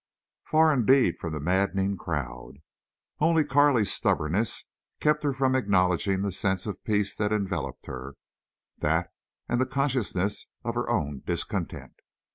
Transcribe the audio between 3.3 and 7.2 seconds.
Carley's stubbornness kept her from acknowledging the sense of peace